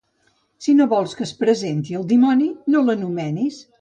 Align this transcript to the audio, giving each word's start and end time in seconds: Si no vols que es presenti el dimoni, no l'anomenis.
Si 0.67 0.73
no 0.77 0.87
vols 0.93 1.13
que 1.19 1.23
es 1.25 1.33
presenti 1.43 1.99
el 1.99 2.07
dimoni, 2.13 2.49
no 2.77 2.83
l'anomenis. 2.89 3.61